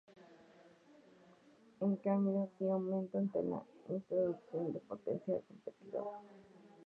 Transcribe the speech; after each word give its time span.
En 1.85 1.95
cambio, 2.05 2.49
sí 2.57 2.65
aumenta 2.67 3.19
ante 3.19 3.43
la 3.43 3.61
intrusión 3.87 4.73
de 4.73 4.79
un 4.79 4.87
potencial 4.87 5.43
competidor. 5.47 6.13